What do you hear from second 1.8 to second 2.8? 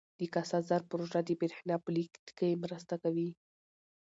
په لیږد کې